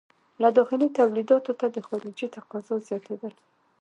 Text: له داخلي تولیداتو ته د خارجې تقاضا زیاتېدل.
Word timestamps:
له 0.41 0.49
داخلي 0.57 0.87
تولیداتو 0.97 1.51
ته 1.59 1.67
د 1.75 1.77
خارجې 1.87 2.27
تقاضا 2.35 2.75
زیاتېدل. 2.87 3.33